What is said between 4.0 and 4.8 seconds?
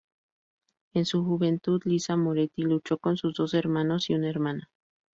y una hermana.